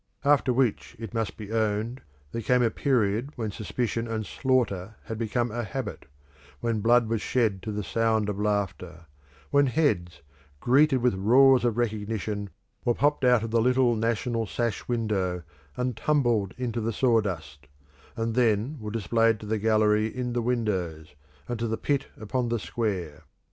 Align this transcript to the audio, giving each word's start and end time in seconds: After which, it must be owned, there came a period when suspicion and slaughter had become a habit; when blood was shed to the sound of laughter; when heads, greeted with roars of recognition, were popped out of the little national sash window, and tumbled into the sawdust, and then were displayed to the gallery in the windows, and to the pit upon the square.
After 0.25 0.51
which, 0.51 0.95
it 0.97 1.13
must 1.13 1.37
be 1.37 1.51
owned, 1.51 2.01
there 2.31 2.41
came 2.41 2.63
a 2.63 2.71
period 2.71 3.29
when 3.35 3.51
suspicion 3.51 4.07
and 4.07 4.25
slaughter 4.25 4.95
had 5.03 5.19
become 5.19 5.51
a 5.51 5.63
habit; 5.63 6.07
when 6.59 6.79
blood 6.81 7.07
was 7.07 7.21
shed 7.21 7.61
to 7.61 7.71
the 7.71 7.83
sound 7.83 8.27
of 8.27 8.39
laughter; 8.39 9.05
when 9.51 9.67
heads, 9.67 10.23
greeted 10.59 11.03
with 11.03 11.13
roars 11.13 11.63
of 11.63 11.77
recognition, 11.77 12.49
were 12.83 12.95
popped 12.95 13.23
out 13.23 13.43
of 13.43 13.51
the 13.51 13.61
little 13.61 13.95
national 13.95 14.47
sash 14.47 14.87
window, 14.87 15.43
and 15.77 15.95
tumbled 15.95 16.55
into 16.57 16.81
the 16.81 16.91
sawdust, 16.93 17.67
and 18.17 18.33
then 18.33 18.79
were 18.79 18.89
displayed 18.89 19.39
to 19.39 19.45
the 19.45 19.59
gallery 19.59 20.07
in 20.07 20.33
the 20.33 20.41
windows, 20.41 21.13
and 21.47 21.59
to 21.59 21.67
the 21.67 21.77
pit 21.77 22.07
upon 22.17 22.49
the 22.49 22.57
square. 22.57 23.21